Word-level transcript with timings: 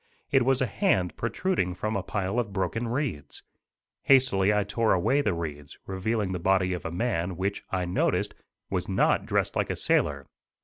It 0.31 0.43
was 0.43 0.61
a 0.61 0.65
hand 0.65 1.15
protruding 1.15 1.75
from 1.75 1.95
a 1.95 2.01
pile 2.01 2.39
of 2.39 2.51
broken 2.51 2.87
reeds. 2.87 3.43
Hastily 4.01 4.51
I 4.51 4.63
tore 4.63 4.93
away 4.93 5.21
the 5.21 5.35
reeds, 5.35 5.77
revealing 5.85 6.31
the 6.31 6.39
body 6.39 6.73
of 6.73 6.85
a 6.85 6.91
man, 6.91 7.37
which, 7.37 7.63
I 7.69 7.85
noticed, 7.85 8.33
was 8.71 8.89
not 8.89 9.27
dressed 9.27 9.55
like 9.55 9.69
a 9.69 9.75
sailor. 9.75 10.25